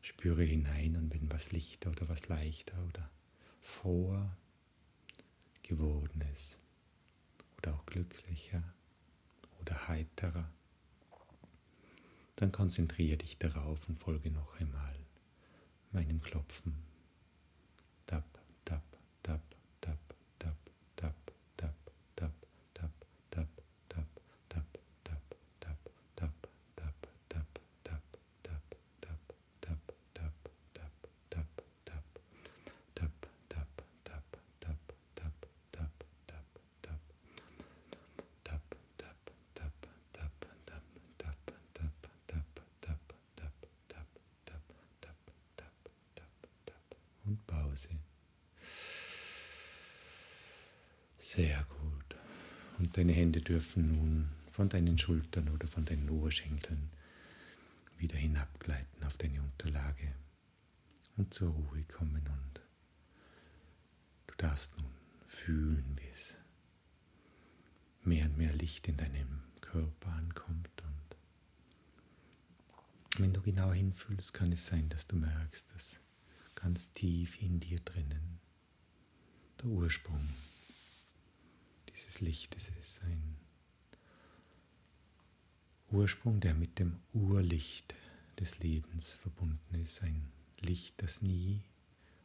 spüre 0.00 0.44
hinein 0.44 0.96
und 0.96 1.12
wenn 1.12 1.30
was 1.30 1.52
lichter 1.52 1.90
oder 1.90 2.08
was 2.08 2.28
leichter 2.28 2.74
oder 2.86 3.10
froher 3.60 4.36
geworden 5.62 6.22
ist 6.32 6.58
oder 7.58 7.74
auch 7.74 7.84
glücklicher 7.84 8.62
oder 9.60 9.88
heiterer, 9.88 10.50
dann 12.36 12.52
konzentriere 12.52 13.18
dich 13.18 13.38
darauf 13.38 13.88
und 13.88 13.98
folge 13.98 14.30
noch 14.30 14.54
einmal 14.60 14.96
meinem 15.90 16.22
Klopfen. 16.22 16.74
Tap, 18.06 18.37
Sehr 51.18 51.64
gut. 51.64 52.16
Und 52.78 52.96
deine 52.96 53.12
Hände 53.12 53.40
dürfen 53.40 53.96
nun 53.96 54.30
von 54.50 54.68
deinen 54.68 54.98
Schultern 54.98 55.48
oder 55.50 55.68
von 55.68 55.84
deinen 55.84 56.08
Oberschenkeln 56.08 56.90
wieder 57.98 58.16
hinabgleiten 58.16 59.04
auf 59.04 59.16
deine 59.18 59.42
Unterlage 59.42 60.12
und 61.16 61.34
zur 61.34 61.50
Ruhe 61.52 61.82
kommen 61.84 62.26
und 62.26 62.62
du 64.28 64.34
darfst 64.36 64.76
nun 64.78 64.90
fühlen, 65.26 65.96
wie 66.00 66.08
es 66.08 66.36
mehr 68.04 68.24
und 68.24 68.38
mehr 68.38 68.52
Licht 68.54 68.88
in 68.88 68.96
deinem 68.96 69.42
Körper 69.60 70.10
ankommt 70.12 70.82
und 70.82 71.16
wenn 73.20 73.32
du 73.32 73.42
genau 73.42 73.72
hinfühlst, 73.72 74.32
kann 74.32 74.52
es 74.52 74.66
sein, 74.66 74.88
dass 74.88 75.06
du 75.06 75.16
merkst, 75.16 75.72
dass 75.74 76.00
ganz 76.58 76.92
tief 76.92 77.40
in 77.40 77.60
dir 77.60 77.78
drinnen 77.80 78.40
der 79.58 79.66
Ursprung 79.66 80.28
dieses 81.88 82.20
Lichtes 82.20 82.72
ist. 82.78 83.02
Ein 83.04 83.36
Ursprung, 85.90 86.40
der 86.40 86.54
mit 86.54 86.78
dem 86.80 86.98
Urlicht 87.12 87.94
des 88.38 88.58
Lebens 88.58 89.14
verbunden 89.14 89.74
ist. 89.76 90.02
Ein 90.02 90.32
Licht, 90.60 91.00
das 91.00 91.22
nie 91.22 91.62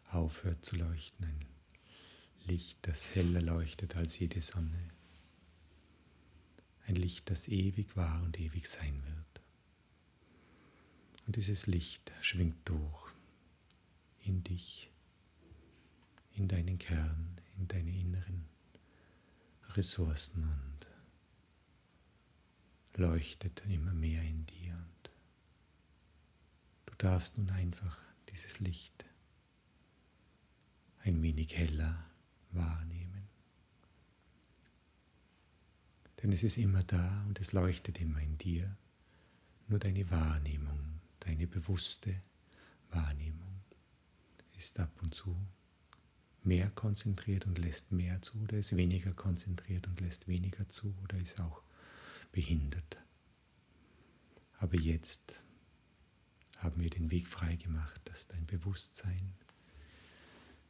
aufhört 0.09 0.65
zu 0.65 0.77
leuchten. 0.77 1.25
Ein 1.25 1.45
Licht, 2.45 2.79
das 2.83 3.13
heller 3.15 3.41
leuchtet 3.41 3.95
als 3.95 4.17
jede 4.17 4.41
Sonne. 4.41 4.89
Ein 6.87 6.95
Licht, 6.95 7.29
das 7.29 7.47
ewig 7.47 7.95
war 7.95 8.21
und 8.23 8.39
ewig 8.39 8.67
sein 8.67 9.01
wird. 9.05 9.41
Und 11.25 11.35
dieses 11.35 11.67
Licht 11.67 12.11
schwingt 12.21 12.57
durch 12.67 13.02
in 14.23 14.43
dich, 14.43 14.89
in 16.31 16.47
deinen 16.47 16.77
Kern, 16.77 17.35
in 17.57 17.67
deine 17.67 17.91
inneren 17.91 18.45
Ressourcen 19.69 20.43
und 20.43 20.87
leuchtet 22.99 23.63
immer 23.67 23.93
mehr 23.93 24.21
in 24.23 24.45
dir. 24.45 24.75
Und 24.75 25.11
du 26.85 26.95
darfst 26.97 27.37
nun 27.37 27.49
einfach 27.49 27.97
dieses 28.29 28.59
Licht 28.59 29.05
ein 30.99 31.21
wenig 31.21 31.57
heller 31.57 32.05
wahrnehmen. 32.51 33.27
Denn 36.21 36.31
es 36.31 36.43
ist 36.43 36.57
immer 36.57 36.83
da 36.83 37.25
und 37.27 37.39
es 37.41 37.51
leuchtet 37.51 37.99
immer 37.99 38.21
in 38.21 38.37
dir. 38.37 38.77
Nur 39.67 39.79
deine 39.79 40.09
Wahrnehmung, 40.09 41.01
deine 41.19 41.47
bewusste 41.47 42.21
Wahrnehmung 42.91 43.52
ist 44.63 44.79
ab 44.79 45.01
und 45.01 45.13
zu 45.13 45.35
mehr 46.43 46.69
konzentriert 46.69 47.45
und 47.45 47.57
lässt 47.57 47.91
mehr 47.91 48.21
zu 48.21 48.41
oder 48.41 48.57
ist 48.57 48.75
weniger 48.77 49.13
konzentriert 49.13 49.87
und 49.87 49.99
lässt 49.99 50.27
weniger 50.27 50.67
zu 50.69 50.95
oder 51.03 51.17
ist 51.17 51.39
auch 51.41 51.61
behindert. 52.31 52.97
Aber 54.59 54.77
jetzt 54.77 55.41
haben 56.57 56.81
wir 56.81 56.89
den 56.89 57.11
Weg 57.11 57.27
frei 57.27 57.57
gemacht, 57.57 58.01
dass 58.05 58.27
dein 58.27 58.45
Bewusstsein 58.45 59.33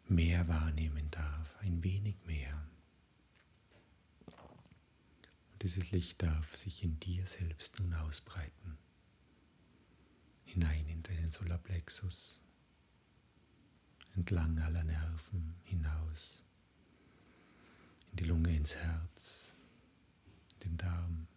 mehr 0.08 0.47
wahrnehmen 0.47 1.10
darf, 1.12 1.56
ein 1.60 1.84
wenig 1.84 2.15
mehr. 2.25 2.67
Und 5.51 5.62
dieses 5.62 5.91
Licht 5.91 6.21
darf 6.23 6.56
sich 6.56 6.84
in 6.84 6.99
dir 6.99 7.25
selbst 7.27 7.79
nun 7.79 7.93
ausbreiten, 7.93 8.77
hinein 10.45 10.88
in 10.88 11.03
deinen 11.03 11.29
Solarplexus, 11.29 12.42
entlang 14.15 14.60
aller 14.60 14.84
Nerven 14.84 15.56
hinaus, 15.63 16.43
in 18.12 18.17
die 18.17 18.26
Lunge, 18.26 18.56
ins 18.56 18.76
Herz, 18.76 19.56
den 20.63 20.78
Darm, 20.78 21.28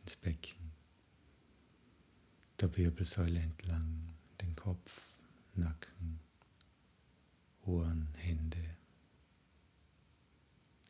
ins 0.00 0.16
Becken, 0.16 0.72
der 2.60 2.76
Wirbelsäule 2.76 3.40
entlang, 3.40 4.06
den 4.40 4.56
Kopf, 4.56 5.14
Nacken, 5.54 6.20
Ohren, 7.62 8.08
Hände, 8.16 8.76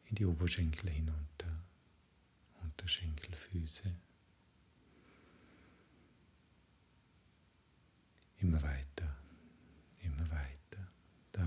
in 0.06 0.14
die 0.14 0.24
Oberschenkel 0.24 0.90
hinunter, 0.90 1.64
Unterschenkel, 2.62 3.34
Füße. 3.34 3.94
Immer 8.38 8.62
weiter 8.62 9.15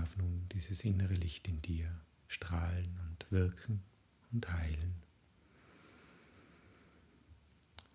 darf 0.00 0.16
nun 0.16 0.48
dieses 0.52 0.82
innere 0.84 1.12
Licht 1.12 1.46
in 1.46 1.60
dir 1.60 1.94
strahlen 2.26 2.98
und 3.08 3.30
wirken 3.30 3.82
und 4.32 4.50
heilen. 4.50 4.94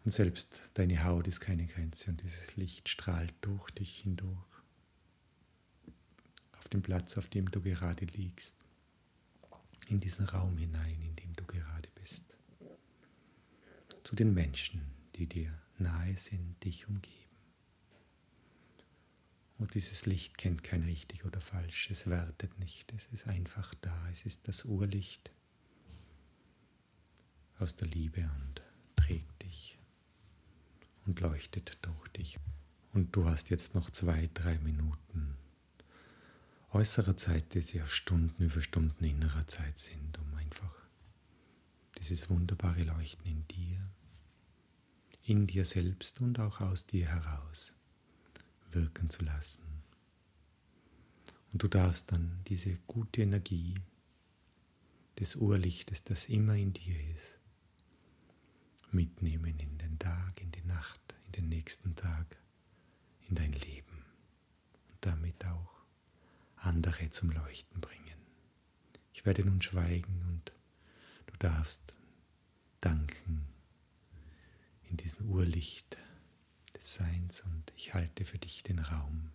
Und 0.04 0.12
selbst 0.12 0.62
deine 0.76 1.04
Haut 1.04 1.26
ist 1.26 1.40
keine 1.40 1.66
Grenze 1.66 2.12
und 2.12 2.22
dieses 2.22 2.56
Licht 2.58 2.90
strahlt 2.90 3.34
durch 3.42 3.72
dich 3.72 4.02
hindurch 4.02 4.38
auf 6.60 6.68
den 6.70 6.84
Platz, 6.84 7.18
auf 7.18 7.26
dem 7.28 7.50
du 7.50 7.60
gerade 7.60 8.06
liegst, 8.06 8.64
in 9.88 10.00
diesen 10.00 10.28
Raum 10.28 10.58
hinein, 10.60 11.02
in 11.02 11.16
dem 11.16 11.34
du 11.34 11.44
gerade 11.46 11.90
bist, 11.96 12.38
zu 14.04 14.16
den 14.16 14.36
Menschen, 14.36 14.82
die 15.16 15.26
dir 15.26 15.60
nahe 15.80 16.16
sind, 16.16 16.64
dich 16.64 16.88
umgeben. 16.88 17.25
Und 19.58 19.74
dieses 19.74 20.06
Licht 20.06 20.38
kennt 20.38 20.64
kein 20.64 20.84
richtig 20.84 21.24
oder 21.24 21.40
falsch, 21.40 21.90
es 21.90 22.08
wertet 22.08 22.60
nicht, 22.60 22.92
es 22.94 23.06
ist 23.08 23.28
einfach 23.28 23.74
da, 23.82 24.10
es 24.12 24.26
ist 24.26 24.48
das 24.48 24.66
Urlicht. 24.66 25.32
Aus 27.58 27.76
der 27.76 27.88
Liebe 27.88 28.22
und 28.22 28.62
trägt 28.98 29.44
dich 29.44 29.80
und 31.06 31.22
leuchtet 31.22 31.78
durch 31.82 32.08
dich. 32.10 32.38
Und 32.92 33.16
du 33.16 33.30
hast 33.30 33.50
jetzt 33.50 33.76
noch 33.76 33.90
zwei, 33.90 34.30
drei 34.34 34.58
Minuten 34.60 35.38
äußerer 36.72 37.16
Zeit, 37.16 37.54
die 37.54 37.78
ja 37.78 37.88
Stunden 37.88 38.44
über 38.44 38.62
Stunden 38.62 39.06
innerer 39.06 39.48
Zeit 39.48 39.80
sind, 39.80 40.18
um 40.18 40.36
einfach 40.36 40.74
dieses 41.98 42.30
wunderbare 42.30 42.84
Leuchten 42.84 43.26
in 43.26 43.48
dir, 43.48 43.90
in 45.24 45.48
dir 45.48 45.64
selbst 45.64 46.20
und 46.20 46.40
auch 46.42 46.60
aus 46.60 46.86
dir 46.86 47.08
heraus 47.08 47.74
wirken 48.76 49.10
zu 49.10 49.24
lassen. 49.24 49.64
Und 51.52 51.64
du 51.64 51.68
darfst 51.68 52.12
dann 52.12 52.42
diese 52.48 52.78
gute 52.86 53.22
Energie 53.22 53.76
des 55.20 55.38
Urlichtes, 55.38 56.04
das 56.04 56.28
immer 56.28 56.56
in 56.56 56.74
dir 56.74 56.96
ist, 57.14 57.40
mitnehmen 58.92 59.58
in 59.60 59.78
den 59.78 59.98
Tag, 59.98 60.42
in 60.42 60.52
die 60.52 60.64
Nacht, 60.64 61.16
in 61.28 61.32
den 61.32 61.50
nächsten 61.50 61.96
Tag, 61.96 62.38
in 63.30 63.36
dein 63.36 63.54
Leben 63.54 64.04
und 64.90 64.98
damit 65.02 65.46
auch 65.46 65.76
andere 66.58 67.10
zum 67.10 67.32
Leuchten 67.32 67.80
bringen. 67.80 68.02
Ich 69.14 69.26
werde 69.26 69.46
nun 69.46 69.62
schweigen 69.62 70.26
und 70.28 70.52
du 71.28 71.38
darfst 71.38 71.98
danken 72.82 73.48
in 74.84 74.98
diesem 74.98 75.30
Urlicht 75.30 75.98
Seins 76.86 77.42
und 77.42 77.74
ich 77.76 77.96
halte 77.96 78.24
für 78.24 78.38
dich 78.38 78.62
den 78.62 78.78
Raum. 78.78 79.32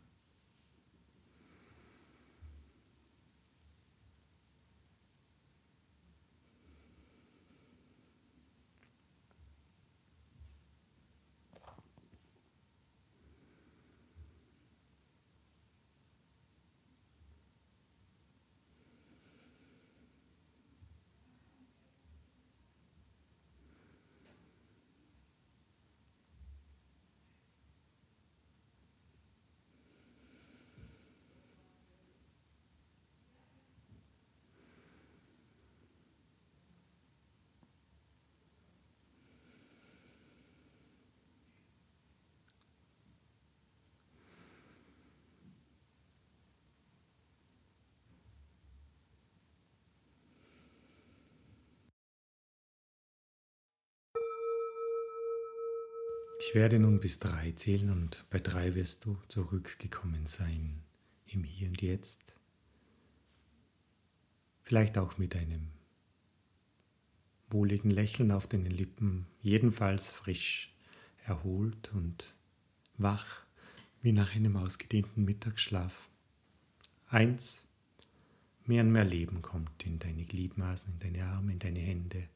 Ich 56.42 56.54
werde 56.54 56.78
nun 56.78 57.00
bis 57.00 57.18
drei 57.18 57.52
zählen 57.52 57.90
und 57.90 58.24
bei 58.30 58.38
drei 58.38 58.74
wirst 58.74 59.04
du 59.04 59.18
zurückgekommen 59.28 60.26
sein 60.26 60.82
im 61.26 61.44
Hier 61.44 61.68
und 61.68 61.82
Jetzt. 61.82 62.34
Vielleicht 64.62 64.96
auch 64.96 65.18
mit 65.18 65.36
einem 65.36 65.68
wohligen 67.50 67.90
Lächeln 67.90 68.32
auf 68.32 68.46
den 68.46 68.64
Lippen, 68.64 69.26
jedenfalls 69.42 70.10
frisch, 70.10 70.74
erholt 71.26 71.92
und 71.92 72.32
wach 72.96 73.44
wie 74.00 74.12
nach 74.12 74.34
einem 74.34 74.56
ausgedehnten 74.56 75.26
Mittagsschlaf. 75.26 76.08
Eins, 77.08 77.66
mehr 78.64 78.82
und 78.82 78.92
mehr 78.92 79.04
Leben 79.04 79.42
kommt 79.42 79.84
in 79.84 79.98
deine 79.98 80.24
Gliedmaßen, 80.24 80.94
in 80.94 81.00
deine 81.00 81.26
Arme, 81.26 81.52
in 81.52 81.58
deine 81.58 81.80
Hände. 81.80 82.30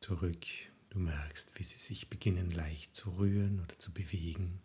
Zurück 0.00 0.44
Du 0.90 0.98
merkst, 0.98 1.58
wie 1.58 1.62
sie 1.62 1.78
sich 1.78 2.08
beginnen 2.08 2.50
leicht 2.50 2.94
zu 2.94 3.10
rühren 3.18 3.60
oder 3.60 3.78
zu 3.78 3.92
bewegen. 3.92 4.60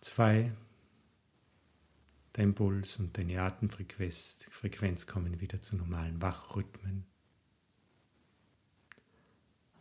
Zwei, 0.00 0.52
Dein 2.38 2.54
Puls 2.54 3.00
und 3.00 3.18
deine 3.18 3.42
Atemfrequenz 3.42 4.46
Frequenz 4.52 5.08
kommen 5.08 5.40
wieder 5.40 5.60
zu 5.60 5.74
normalen 5.74 6.22
Wachrhythmen. 6.22 7.04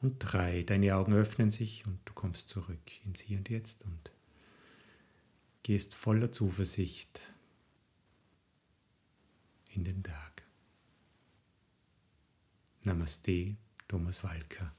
Und 0.01 0.17
drei, 0.17 0.63
deine 0.63 0.95
Augen 0.95 1.13
öffnen 1.13 1.51
sich 1.51 1.85
und 1.85 1.99
du 2.05 2.13
kommst 2.13 2.49
zurück 2.49 3.05
ins 3.05 3.19
Hier 3.19 3.37
und 3.37 3.47
Jetzt 3.49 3.85
und 3.85 4.11
gehst 5.61 5.93
voller 5.93 6.31
Zuversicht 6.31 7.21
in 9.69 9.83
den 9.83 10.01
Tag. 10.01 10.46
Namaste, 12.87 13.57
Thomas 13.85 14.23
Walker. 14.23 14.71